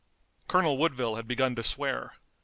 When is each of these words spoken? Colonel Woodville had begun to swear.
Colonel 0.47 0.79
Woodville 0.79 1.13
had 1.17 1.27
begun 1.27 1.53
to 1.53 1.61
swear. 1.61 2.15